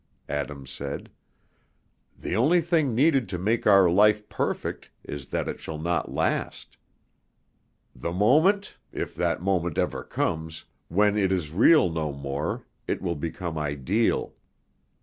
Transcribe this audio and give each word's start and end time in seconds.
Adam 0.29 0.65
said. 0.65 1.11
"The 2.17 2.35
only 2.35 2.59
thing 2.59 2.95
needed 2.95 3.29
to 3.29 3.37
make 3.37 3.67
our 3.67 3.87
life 3.87 4.27
perfect 4.29 4.89
is 5.03 5.27
that 5.27 5.47
it 5.47 5.59
shall 5.59 5.77
not 5.77 6.11
last. 6.11 6.75
The 7.95 8.11
moment, 8.11 8.77
if 8.91 9.13
that 9.13 9.43
moment 9.43 9.77
ever 9.77 10.03
comes, 10.03 10.65
when 10.87 11.19
it 11.19 11.31
is 11.31 11.51
real 11.53 11.91
no 11.91 12.11
more, 12.11 12.65
it 12.87 12.99
will 12.99 13.13
become 13.15 13.59
ideal." 13.59 14.33